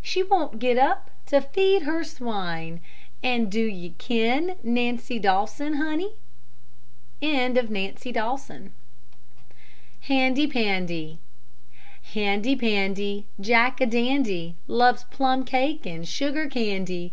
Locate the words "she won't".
0.00-0.60